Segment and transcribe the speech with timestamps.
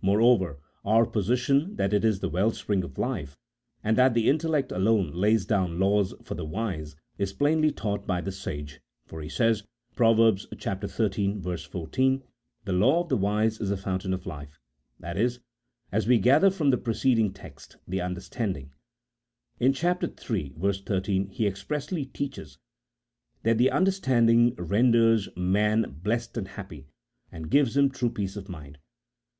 [0.00, 3.36] Moreover our position that it is the well spring of life,
[3.82, 8.06] and that the in tellect alone lays down laws for the wise, is plainly taught
[8.06, 9.64] by the sage, for he says
[9.96, 10.38] (Prov.
[10.56, 11.40] xiii.
[11.66, 12.22] 14):"
[12.66, 14.60] The law of the wise is a fountain of life
[15.00, 15.40] "—that is,
[15.90, 18.70] as we gather from the preceding text, the understanding.
[19.58, 20.04] In chap.
[20.04, 20.52] iii.
[20.52, 22.58] 13, he ex pressly teaches
[23.42, 26.86] that the understanding renders man blessed and happy,
[27.32, 28.78] and gives him true peace of mind.